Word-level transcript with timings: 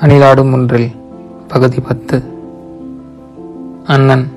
அணிலாடும் 0.00 0.52
ஒன்றில் 0.52 0.90
பகுதி 1.48 1.80
பத்து. 1.80 2.22
அண்ணன். 3.84 4.30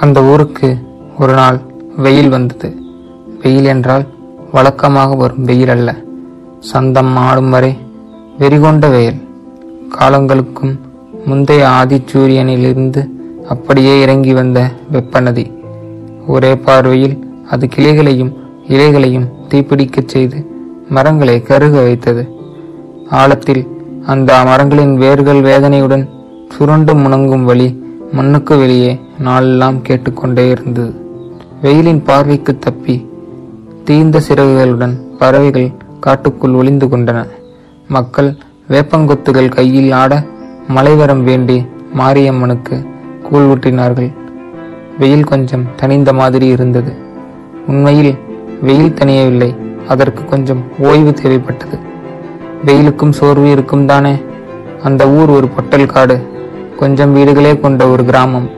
அந்த 0.00 0.22
ஊருக்கு 0.22 0.78
ஒரு 1.18 1.34
நாள் 1.34 1.60
வெயில் 1.96 2.28
வந்தது. 2.28 2.74
வெயில் 3.42 3.64
என்றால் 3.64 4.06
வழக்கமாக 4.52 5.14
வரும் 5.14 5.44
வெயில் 5.44 5.68
அல்ல. 5.68 5.96
சந்தம் 6.60 7.16
ஆடும் 7.16 7.50
வரை 7.50 7.76
வெறிகொண்ட 8.38 8.90
வெயில். 8.90 9.28
காலங்களுக்கும் 9.88 10.80
முந்தைய 11.24 11.66
ஆதிச்சூரியனிலிருந்து 11.66 13.10
அப்படியே 13.48 14.02
இறங்கி 14.02 14.32
வந்த 14.32 14.70
வெப்பநதி. 14.92 15.52
ஒரே 16.26 16.56
பார்வையில் 16.56 17.44
அது 17.50 17.68
கிளைகளையும் 17.76 18.32
இலைகளையும் 18.68 19.28
தீப்பிடிக்கச் 19.48 20.08
செய்து 20.08 20.46
மரங்களை 20.88 21.42
கருக 21.42 21.82
வைத்தது. 21.82 22.34
ஆழத்தில் 23.10 23.68
அந்த 24.06 24.44
மரங்களின் 24.44 24.96
வேர்கள் 24.96 25.40
வேதனையுடன் 25.40 26.08
சுருண்டு 26.48 26.94
முணங்கும் 26.94 27.44
வழி 27.44 27.82
மண்ணுக்கு 28.12 28.58
வெளியே 28.58 29.00
நாளெல்லாம் 29.18 29.82
கேட்டுக்கொண்டே 29.82 30.50
இருந்தது 30.50 30.94
வெயிலின் 31.62 32.02
பார்வைக்கு 32.02 32.58
தப்பி 32.58 33.08
தீந்த 33.84 34.20
சிறகுகளுடன் 34.28 34.94
பறவைகள் 35.18 35.72
காட்டுக்குள் 36.00 36.52
ஒளிந்து 36.52 36.86
கொண்டன. 36.86 37.26
மக்கள் 37.88 38.36
வேப்பங்கொத்துகள் 38.68 39.48
கையில் 39.48 39.92
ஆட 39.92 40.24
மலைவரம் 40.68 41.24
வேண்டி 41.24 41.66
மாரியம்மனுக்கு 41.94 42.86
கூழ் 43.22 43.42
ஊட்டினார்கள் 43.42 44.12
வெயில் 44.98 45.24
கொஞ்சம் 45.24 45.66
தனிந்த 45.76 46.12
மாதிரி 46.12 46.46
இருந்தது. 46.46 46.94
உண்மையில் 47.66 48.18
வெயில் 48.62 48.94
தணியவில்லை. 48.94 49.56
அதற்கு 49.88 50.24
கொஞ்சம் 50.24 50.64
ஓய்வு 50.78 51.10
தேவைப்பட்டது. 51.10 51.78
வெயிலுக்கும் 52.64 53.10
சோர்வு 53.10 53.50
இருக்கும் 53.50 53.86
தானே? 53.86 54.20
அந்த 54.82 55.08
ஊர் 55.08 55.28
ஒரு 55.28 55.48
பொட்டல் 55.48 55.86
காடு. 55.86 56.26
கொஞ்சம் 56.76 57.12
வீடுகளே 57.12 57.58
கொண்ட 57.58 57.88
ஒரு 57.88 58.04
கிராமம். 58.04 58.50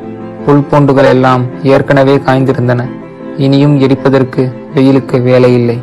புல் 0.46 0.62
பூண்டுகள் 0.62 1.04
எல்லாம் 1.04 1.44
ஏற்கனவே 1.62 2.16
காய்ந்திருந்தன. 2.16 2.88
இனியும் 3.36 3.80
எரிப்பதற்கு 3.80 4.52
வெயிலுக்கு 4.74 5.22
வேலை 5.22 5.54
இல்லை. 5.54 5.78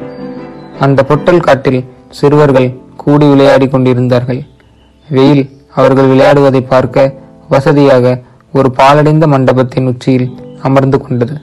அந்த 0.80 1.04
பொட்டல் 1.04 1.40
காட்டில் 1.40 1.86
சிறுவர்கள் 2.10 2.74
கூடி 2.98 3.28
விளையாடி 3.28 3.68
கொண்டிருந்தார்கள். 3.68 4.42
வெயில் 5.10 5.50
அவர்கள் 5.76 6.08
விளையாடுவதை 6.08 6.68
பார்க்க 6.68 7.14
வசதியாக 7.50 8.22
ஒரு 8.54 8.72
பாலடைந்த 8.78 9.28
மண்டபத்தின் 9.28 9.88
உச்சியில் 9.88 10.30
அமர்ந்து 10.62 11.02
கொண்டது. 11.02 11.34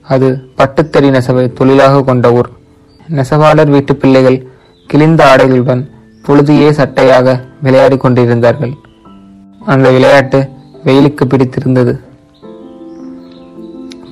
அது 0.00 0.48
பட்டுத்தறி 0.56 1.10
நெசவை 1.10 1.52
தொழிலாக 1.52 2.02
கொண்ட 2.02 2.32
ஊர். 2.32 2.48
நெசவாளர் 3.10 3.68
வீட்டு 3.68 3.96
பிள்ளைகள் 3.96 4.46
கிழிந்த 4.90 5.22
ஆடைகளுடன் 5.24 5.80
பொழுதியே 6.22 6.68
சட்டையாக 6.70 7.34
விளையாடிக் 7.62 8.00
கொண்டிருந்தார்கள். 8.00 8.72
அந்த 9.66 9.90
விளையாட்டு 9.90 10.48
வெயிலுக்கு 10.84 11.26
பிடித்திருந்தது. 11.26 12.00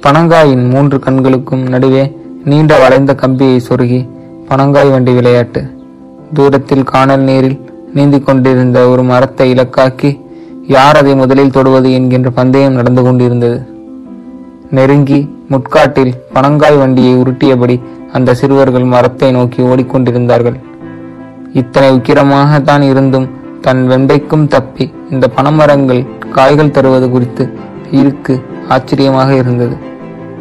பனங்காயின் 0.03 0.65
மூன்று 0.71 0.99
கண்களுக்கும் 0.99 1.63
நடுவே 1.63 2.17
நீண்ட 2.45 2.79
வளைந்த 2.79 3.15
கம்பியை 3.15 3.63
சொருகி 3.69 4.09
பனங்காய் 4.49 4.91
வண்டி 4.91 5.13
விளையாட்டு. 5.13 5.63
தூரத்தில் 6.33 6.83
காணல் 6.83 7.21
நீரில் 7.21 7.59
நீந்திக் 7.95 8.27
கொண்டிருந்த 8.27 8.89
ஒரு 8.89 9.03
மரத்தை 9.03 9.51
இலக்காக்கி 9.51 10.21
யார் 10.67 10.97
அதை 10.97 11.15
முதலில் 11.15 11.51
தொடுவது 11.51 11.93
என்கின்ற 11.93 12.31
பந்தயம் 12.31 12.73
நடந்து 12.73 13.03
கொண்டிருந்தது. 13.03 13.59
நெருங்கி 14.71 15.21
முட்காட்டில் 15.49 16.15
பனங்காய் 16.33 16.79
வண்டியை 16.79 17.17
உருட்டியபடி 17.17 17.81
அந்த 18.17 18.35
சிறுவர்கள் 18.41 18.87
மரத்தை 18.95 19.29
நோக்கி 19.37 19.61
ஓடிக்கொண்டிருந்தார்கள். 19.71 20.57
இத்தனை 21.61 21.89
உக்கிரமாக 21.97 22.61
தான் 22.71 22.85
இருந்தும் 22.93 23.27
தன் 23.65 23.83
வெண்டைக்கும் 23.91 24.47
தப்பி 24.55 24.85
இந்த 25.13 25.27
பனமரங்கள் 25.37 26.03
காய்கள் 26.37 26.75
தருவது 26.77 27.07
குறித்து 27.15 27.45
இருக்கு 28.01 28.35
ஆச்சரியமாக 28.75 29.31
இருந்தது. 29.43 29.75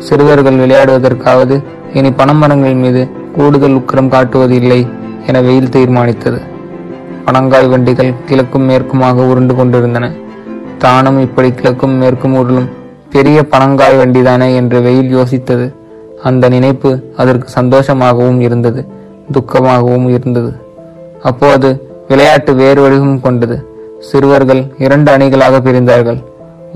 சிறுவர்கள் 0.07 0.59
விளையாடுவதற்காவது 0.63 1.55
இனி 1.97 2.09
பனமரங்கள் 2.19 2.75
மீது 2.83 3.01
கூடுதல் 3.35 3.77
உக்கிரம் 3.79 4.11
காட்டுவது 4.15 4.55
இல்லை 4.61 4.81
என 5.27 5.41
வெயில் 5.47 5.73
தீர்மானித்தது. 5.75 6.39
பனங்காய் 7.27 7.69
வண்டிகள் 7.73 8.11
கிழக்கும் 8.29 8.67
மேற்குமாக 8.69 9.27
உருண்டு 9.31 9.53
கொண்டிருந்தன. 9.59 10.05
தானும் 10.83 11.19
இப்படி 11.27 11.49
கிழக்கும் 11.59 11.95
மேற்கும் 12.01 12.35
உருளும் 12.41 12.69
பெரிய 13.13 13.39
பனங்காய் 13.53 13.99
வண்டிதானே 14.01 14.49
என்று 14.59 14.77
வெயில் 14.87 15.13
யோசித்தது. 15.17 15.65
அந்த 16.29 16.45
நினைப்பு 16.55 16.91
அதற்கு 17.21 17.47
சந்தோஷமாகவும் 17.57 18.39
இருந்தது 18.47 18.81
துக்கமாகவும் 19.35 20.07
இருந்தது. 20.15 20.51
அப்போது 21.29 21.69
விளையாட்டு 22.09 22.51
வேறு 22.61 22.79
வடிவம் 22.83 23.23
கொண்டது. 23.25 23.57
சிறுவர்கள் 24.07 24.61
இரண்டு 24.85 25.09
அணிகளாக 25.15 25.59
பிரிந்தார்கள். 25.67 26.19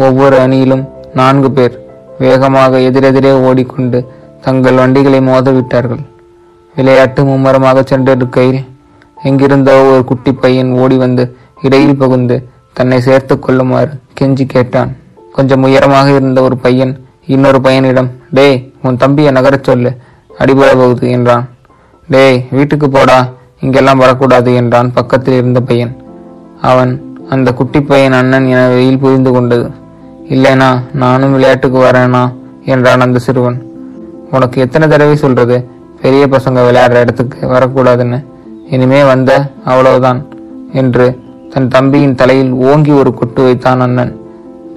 ஒவ்வொரு 0.05 0.35
அணியிலும் 0.45 0.83
நான்கு 1.19 1.49
பேர் 1.57 1.75
வேகமாக 2.23 2.79
எதிரெதிரே 2.87 3.33
ஓடிக்கொண்டு 3.47 3.99
தங்கள் 4.45 4.79
வண்டிகளை 4.81 5.19
மோதவிட்டார்கள். 5.29 6.01
விளையாட்டு 6.75 7.21
மும்மரமாக 7.29 7.83
சென்றிருக்கையில் 7.91 8.61
எங்கிருந்தோ 9.29 9.75
ஒரு 9.91 10.03
குட்டி 10.09 10.31
பையன் 10.43 10.71
ஓடி 10.81 10.97
வந்து 11.05 11.23
இடையில் 11.65 11.99
புகுந்து 12.01 12.35
தன்னை 12.77 12.99
சேர்த்து 13.07 13.35
கொள்ளுமாறு 13.45 13.93
கெஞ்சி 14.19 14.45
கேட்டான். 14.53 14.91
கொஞ்சம் 15.37 15.63
உயரமாக 15.67 16.07
இருந்த 16.17 16.39
ஒரு 16.47 16.55
பையன் 16.65 16.93
இன்னொரு 17.33 17.59
பையனிடம் 17.63 18.07
டேய் 18.31 18.73
உன் 18.83 18.97
தம்பியை 18.97 19.31
நகரச் 19.31 19.63
சொல்லு 19.63 19.89
அடிபட 20.39 20.69
போகுது 20.75 21.09
என்றான். 21.09 21.49
டேய் 22.07 22.43
வீட்டுக்கு 22.51 22.89
போடா 22.89 23.29
இங்கெல்லாம் 23.59 23.97
வரக்கூடாது 23.97 24.55
என்றான் 24.55 24.93
பக்கத்தில் 24.93 25.33
இருந்த 25.33 25.61
பையன். 25.61 26.01
அவன் 26.61 27.17
அந்த 27.29 27.53
குட்டி 27.53 27.81
பையன் 27.81 28.11
அண்ணன் 28.11 28.47
என 28.47 28.67
வெயில் 28.67 28.99
புரிந்து 28.99 29.31
கொண்டது. 29.31 29.71
இல்லைனா 30.29 30.81
நானும் 30.93 31.31
விளையாட்டுக்கு 31.31 31.79
வரேனா 31.83 32.33
என்றான் 32.65 33.01
அந்த 33.01 33.19
சிறுவன். 33.19 33.59
உனக்கு 34.31 34.61
எத்தனை 34.61 34.87
தடவை 34.87 35.15
சொல்றது? 35.15 35.69
பெரிய 36.01 36.27
பசங்க 36.27 36.59
விளையாடுற 36.67 36.99
இடத்துக்கு 36.99 37.47
வரக்கூடாதுன்னு. 37.47 38.25
இனிமே 38.69 39.03
வந்த 39.03 39.51
அவ்வளவுதான் 39.65 40.27
என்று 40.73 41.19
தன் 41.49 41.67
தம்பியின் 41.67 42.15
தலையில் 42.15 42.51
ஓங்கி 42.51 42.91
ஒரு 42.91 43.13
கொட்டு 43.13 43.43
வைத்தான் 43.43 43.79
அண்ணன். 43.79 44.13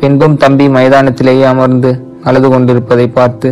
பின்பும் 0.01 0.37
தம்பி 0.37 0.69
மைதானத்திலேயே 0.69 1.45
அமர்ந்து 1.45 1.91
அழுது 2.25 2.49
கொண்டிருப்பதை 2.49 3.07
பார்த்து 3.09 3.49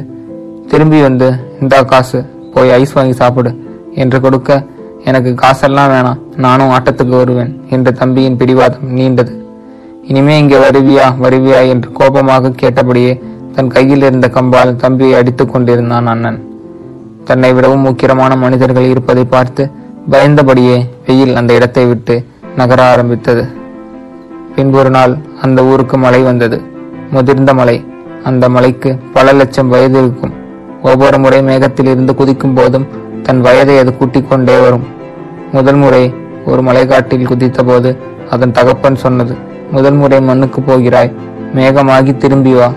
திரும்பி 0.70 1.00
வந்து 1.02 1.28
இந்தா 1.60 1.82
காசு 1.82 2.18
போய் 2.54 2.70
ஐஸ் 2.70 2.92
வாங்கி 2.92 3.12
சாப்பிடு 3.12 3.50
என்று 3.94 4.20
கொடுக்க 4.20 4.66
எனக்கு 5.04 5.34
காசெல்லாம் 5.34 5.90
வேணாம் 5.92 6.20
நானும் 6.36 6.70
ஆட்டத்துக்கு 6.70 7.14
வருவேன் 7.16 7.52
என்ற 7.68 7.90
தம்பியின் 7.90 8.36
பிடிவாதம் 8.36 8.88
நீண்டது. 8.98 9.32
இனிமே 10.04 10.38
இங்கே 10.38 10.56
வருவியா 10.56 11.06
வருவியா 11.22 11.68
என்று 11.68 11.92
கோபமாக 11.92 12.50
கேட்டபடியே 12.50 13.12
தன் 13.54 13.68
கையில் 13.68 14.02
இருந்த 14.02 14.28
கம்பால் 14.28 14.76
தம்பியை 14.76 15.14
அடித்துக் 15.18 15.52
கொண்டிருந்தான் 15.52 16.06
அண்ணன். 16.06 16.38
தன்னை 17.24 17.52
விடவும் 17.52 17.86
உக்கிரமான 17.90 18.36
மனிதர்கள் 18.36 18.90
இருப்பதை 18.90 19.24
பார்த்து 19.24 19.70
பயந்தபடியே 20.10 20.76
வெயில் 21.06 21.34
அந்த 21.34 21.54
இடத்தை 21.54 21.86
விட்டு 21.86 22.24
நகர 22.56 22.82
ஆரம்பித்தது. 22.84 23.44
பின்பொரு 24.54 24.90
நாள் 24.90 25.18
அந்த 25.42 25.64
ஊருக்கு 25.64 25.98
மழை 25.98 26.22
வந்தது. 26.22 26.58
முதிர்ந்த 27.10 27.54
மலை 27.54 27.76
அந்த 28.24 28.48
மலைக்கு 28.48 28.90
பல 29.12 29.32
லட்சம் 29.32 29.68
வயது 29.68 29.98
இருக்கும். 29.98 30.34
ஒவ்வொரு 30.82 31.18
முறை 31.18 31.42
மேகத்தில் 31.42 31.90
இருந்து 31.92 32.14
குதிக்கும் 32.14 32.54
போதும் 32.54 32.86
தன் 33.22 33.40
வயதை 33.40 33.78
அது 33.78 33.96
கூட்டிக் 33.96 34.28
கொண்டே 34.28 34.60
வரும். 34.60 34.84
முதல் 35.52 35.74
முறை 35.74 36.02
ஒரு 36.44 36.62
மலைக்காட்டில் 36.62 37.28
குதித்த 37.30 37.62
போது 37.64 37.90
அதன் 38.30 38.54
தகப்பன் 38.58 39.02
சொன்னது 39.04 39.34
முதல் 39.70 39.94
முறை 39.94 40.20
மண்ணுக்கு 40.20 40.60
போகிறாய் 40.60 41.12
மேகமாகி 41.54 42.16
திரும்பி 42.16 42.52
வா. 42.54 42.68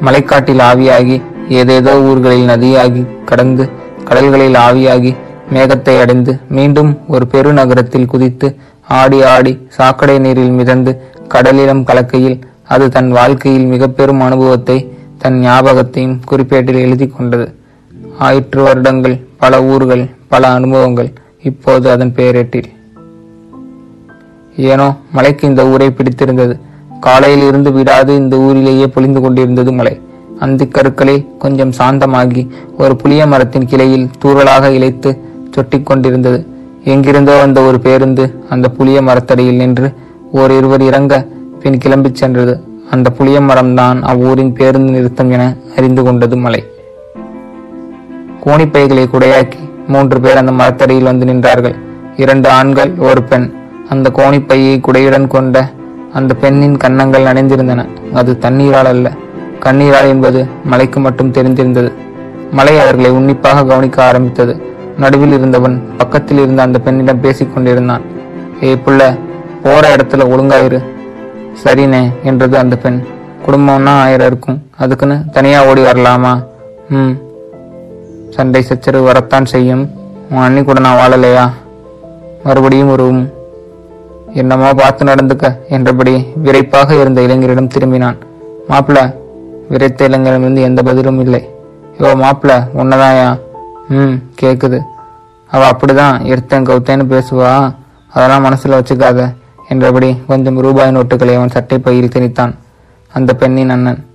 மலைக்காட்டில் 0.00 0.62
ஆவியாகி 0.70 1.16
ஏதேதோ 1.48 1.92
ஊர்களில் 2.02 2.50
நதியாகி 2.50 3.02
கடந்து 3.24 3.64
கடல்களில் 4.04 4.56
ஆவியாகி 4.66 5.12
மேகத்தை 5.54 5.94
அடைந்து 6.00 6.32
மீண்டும் 6.48 6.90
ஒரு 7.08 7.26
பெருநகரத்தில் 7.32 8.06
குதித்து 8.06 8.48
ஆடி 9.00 9.18
ஆடி 9.22 9.52
சாக்கடை 9.68 10.18
நீரில் 10.18 10.50
மிதந்து 10.50 10.92
கடலிடம் 11.34 11.84
கலக்கையில் 11.84 12.38
அது 12.68 12.88
தன் 12.88 13.10
வாழ்க்கையில் 13.10 13.64
மிக 13.64 13.88
பெரும் 13.88 14.20
அனுபவத்தை 14.20 14.76
தன் 15.18 15.38
ஞாபகத்தையும் 15.38 16.20
குறிப்பேட்டில் 16.30 16.80
எழுதி 16.84 17.06
கொண்டது. 17.06 17.54
ஆயிற்று 18.18 18.62
வருடங்கள் 18.62 19.16
பல 19.36 19.62
ஊர்கள் 19.64 20.04
பல 20.28 20.48
அனுபவங்கள் 20.48 21.10
இப்போது 21.42 21.90
அதன் 21.90 22.14
பெயரேட்டில். 22.16 22.68
ஏனோ 24.56 24.86
மலைக்கு 25.12 25.48
இந்த 25.48 25.66
ஊரை 25.66 25.90
பிடித்திருந்தது. 25.90 26.54
காலையில் 27.00 27.44
இருந்து 27.46 27.72
விடாது 27.72 28.16
இந்த 28.16 28.36
ஊரிலேயே 28.36 28.86
பொழிந்து 28.86 29.20
கொண்டிருந்தது 29.20 29.72
மலை. 29.72 30.00
அந்த 30.38 30.64
கருக்களே 30.64 31.16
கொஞ்சம் 31.38 31.72
சாந்தமாகி 31.78 32.42
ஒரு 32.78 32.96
புளிய 32.96 33.26
மரத்தின் 33.26 33.66
கிளையில் 33.66 34.10
தூறலாக 34.24 34.70
இழைத்து 34.70 35.10
சொட்டிக் 35.56 35.86
கொண்டிருந்தது. 35.86 36.46
எங்கிருந்தோ 36.84 37.38
வந்த 37.40 37.60
ஒரு 37.62 37.80
பேருந்து 37.80 38.24
அந்த 38.48 38.68
புளிய 38.68 39.02
மரத்தடியில் 39.02 39.56
நின்று 39.56 39.88
ஓர் 40.32 40.50
இருவர் 40.50 40.82
இறங்க 40.82 41.26
பின் 41.62 41.78
கிளம்பிச் 41.78 42.12
சென்றது 42.12 42.60
அந்த 42.90 43.10
புளிய 43.10 43.40
மரம்தான் 43.40 44.02
அவ்வூரின் 44.02 44.52
பேருந்து 44.52 44.92
நிறுத்தம் 44.92 45.30
என 45.30 45.56
அறிந்து 45.76 46.02
கொண்டது 46.02 46.36
மலை. 46.36 46.66
கோணிப்பைகளை 48.44 49.04
குடையாக்கி 49.06 49.58
மூன்று 49.86 50.20
பேர் 50.20 50.36
அந்த 50.36 50.52
மரத்தடியில் 50.52 51.04
வந்து 51.04 51.26
நின்றார்கள். 51.26 51.74
இரண்டு 52.16 52.48
ஆண்கள் 52.48 52.92
ஒரு 52.98 53.22
பெண். 53.22 53.52
அந்த 53.88 54.10
கோணிப்பையை 54.14 54.80
குடையுடன் 54.80 55.26
கொண்ட 55.26 55.70
அந்த 56.12 56.34
பெண்ணின் 56.34 56.76
கன்னங்கள் 56.76 57.24
நனைந்திருந்தன. 57.24 57.88
அது 58.14 58.38
தண்ணீரால் 58.38 58.86
அல்ல 58.86 59.12
கண்ணீரால் 59.60 60.08
என்பது 60.08 60.46
மலைக்கு 60.64 61.00
மட்டும் 61.00 61.32
தெரிந்திருந்தது. 61.32 61.92
மலை 62.50 62.78
அவர்களை 62.78 63.10
உன்னிப்பாக 63.10 63.64
கவனிக்க 63.64 64.04
ஆரம்பித்தது. 64.04 64.62
நடுவில் 64.98 65.32
இருந்தவன் 65.32 65.82
பக்கத்தில் 65.96 66.38
இருந்த 66.38 66.62
அந்த 66.62 66.78
பெண்ணிடம் 66.78 67.20
பேசிக் 67.20 67.54
கொண்டிருந்தான் 67.54 68.00
ஏ 68.62 68.74
புள்ள 68.74 69.18
போற 69.62 69.96
இடத்துல 69.96 70.24
ஒழுங்காயிரு 70.32 70.78
சரிண்ணே 71.64 72.12
என்றது 72.22 72.58
அந்த 72.58 72.76
பெண். 72.76 73.04
குடும்பம்னா 73.46 73.88
ஆயிரம் 73.88 74.26
இருக்கும். 74.26 74.66
அதுக்குன்னு 74.76 75.30
தனியா 75.30 75.66
ஓடி 75.66 75.82
வரலாமா? 75.82 76.44
ம். 76.88 77.14
சண்டை 78.30 78.62
சச்சரவு 78.62 79.04
வரத்தான் 79.04 79.44
செய்யும். 79.44 79.90
உன் 80.30 80.42
அண்ணி 80.42 80.64
கூட 80.64 80.80
நான் 80.80 80.98
வாழலையா? 80.98 81.50
மறுபடியும் 82.44 82.90
உருவும் 82.96 83.32
என்னமோ 84.34 84.74
பார்த்து 84.74 85.04
நடந்துக்க 85.04 85.58
என்றபடி 85.68 86.26
விரைப்பாக 86.34 87.00
இருந்த 87.00 87.20
இளைஞரிடம் 87.20 87.70
திரும்பினான். 87.78 88.16
மாப்பிள 88.68 89.14
விரைத்த 89.70 90.08
இளைஞரிடமிருந்து 90.08 90.60
எந்த 90.60 90.82
பதிலும் 90.82 91.20
இல்லை. 91.20 91.48
யோ 91.98 92.14
மாப்பிள 92.14 92.68
உன்னதாயா? 92.76 93.38
ம் 93.88 94.14
கேக்குது. 94.40 94.80
அவ 95.50 95.70
அப்படிதான் 95.70 96.20
எடுத்தேன் 96.22 96.64
கவுத்தேன்னு 96.64 97.04
பேசுவா. 97.04 97.74
அதெல்லாம் 98.08 98.44
மனசுல 98.44 98.82
வச்சுக்காத. 98.82 99.34
என்றபடி 99.68 100.16
கொஞ்சம் 100.26 100.58
ரூபாய் 100.58 100.96
நோட்டுகளை 100.96 101.34
அவன் 101.34 101.48
சட்டை 101.48 101.78
பையில் 101.78 102.08
திணித்தான். 102.08 102.54
அந்த 103.12 103.34
பெண்ணின் 103.34 103.70
அண்ணன் 103.70 104.06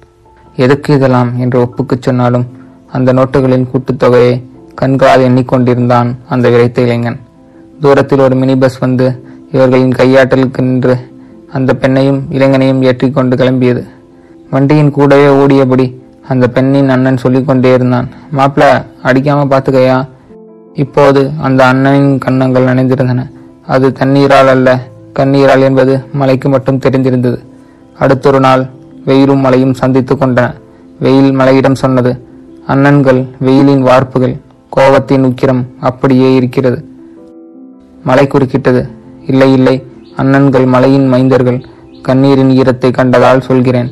எதுக்கு 0.56 0.94
இதெல்லாம்? 0.94 1.40
என்று 1.40 1.62
ஒப்புக்குச் 1.62 2.02
சொன்னாலும் 2.02 2.46
அந்த 2.92 3.14
நோட்டுகளின் 3.14 3.68
கூட்டுத்தொகையை 3.74 4.44
கண்களால் 4.76 5.22
எண்ணிக்கொண்டிருந்தான் 5.22 6.16
அந்த 6.30 6.50
விரைத்த 6.50 6.78
இளைஞன். 6.78 7.20
தூரத்தில் 7.82 8.20
ஒரு 8.20 8.36
மினி 8.36 8.56
பஸ் 8.56 8.78
வந்து 8.78 9.24
இவர்களின் 9.52 9.90
கையாட்டலுக்கு 9.90 10.62
நின்று 10.62 10.98
அந்த 11.54 11.76
பெண்ணையும் 11.80 12.22
இளைஞனையும் 12.32 12.82
ஏற்றிக்கொண்டு 12.82 13.36
கிளம்பியது. 13.36 13.88
வண்டியின் 14.52 14.92
கூடவே 14.92 15.28
ஓடியபடி 15.28 16.02
அந்த 16.28 16.48
பெண்ணின் 16.48 16.90
அண்ணன் 16.90 17.18
சொல்லிக் 17.18 17.48
கொண்டே 17.48 17.74
இருந்தான் 17.74 18.10
மாப்பிள 18.38 18.86
அடிக்காம 19.04 19.46
பார்த்துக்கையா 19.50 20.08
இப்போது 20.74 21.32
அந்த 21.42 21.74
அண்ணனின் 21.74 22.18
கன்னங்கள் 22.18 22.66
நனைந்திருந்தன. 22.66 23.30
அது 23.68 23.92
தண்ணீரால் 23.92 24.48
அல்ல 24.48 24.80
கண்ணீரால் 25.20 25.66
என்பது 25.68 25.94
மலைக்கு 26.14 26.48
மட்டும் 26.50 26.82
தெரிந்திருந்தது. 26.86 27.38
அடுத்தொரு 27.98 28.40
நாள் 28.46 28.64
வெயிலும் 29.06 29.44
மழையும் 29.46 29.78
சந்தித்து 29.82 30.16
கொண்டன. 30.16 30.48
வெயில் 31.04 31.32
மலையிடம் 31.32 31.80
சொன்னது 31.82 32.12
அண்ணன்கள் 32.68 33.22
வெயிலின் 33.40 33.84
வார்ப்புகள் 33.88 34.36
கோபத்தின் 34.76 35.26
உக்கிரம் 35.30 35.62
அப்படியே 35.80 36.30
இருக்கிறது. 36.36 36.80
மலை 38.04 38.26
குறுக்கிட்டது 38.28 38.82
இல்லை 39.28 39.50
இல்லை 39.54 39.76
அண்ணன்கள் 40.18 40.68
மலையின் 40.74 41.08
மைந்தர்கள் 41.14 41.60
கண்ணீரின் 42.08 42.52
ஈரத்தை 42.60 42.90
கண்டதால் 42.98 43.46
சொல்கிறேன். 43.48 43.90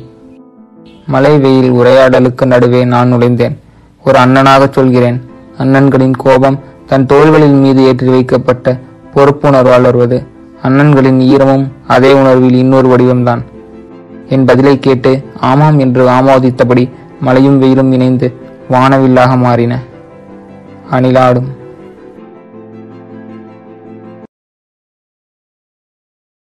மலை 1.06 1.32
வெயில் 1.38 1.70
உரையாடலுக்கு 1.72 2.44
நடுவே 2.46 2.80
நான் 2.92 3.12
நுழைந்தேன். 3.12 3.56
ஒரு 4.04 4.18
அண்ணனாகச் 4.24 4.76
சொல்கிறேன் 4.78 5.18
அண்ணன்களின் 5.58 6.16
கோபம் 6.24 6.58
தன் 6.86 7.06
தோள்களின் 7.06 7.58
மீது 7.60 7.82
ஏற்றி 7.90 8.08
வைக்கப்பட்ட 8.14 8.78
பொறுப்புணர்வால் 9.14 9.86
வருவது 9.88 10.18
அண்ணன்களின் 10.66 11.20
ஈரமும் 11.20 11.68
அதே 11.86 12.12
உணர்வில் 12.12 12.54
இன்னொரு 12.54 12.88
வடிவம்தான். 12.88 13.42
என் 14.28 14.44
பதிலை 14.44 14.78
கேட்டு 14.78 15.24
ஆமாம் 15.40 15.78
என்று 15.78 16.08
ஆமோதித்தபடி 16.08 16.90
மழையும் 17.20 17.58
வெயிலும் 17.58 17.92
இணைந்து 17.92 18.34
வானவில்லாக 18.70 19.38
மாறின. 19.38 19.78
அணிலாடும். 20.90 21.55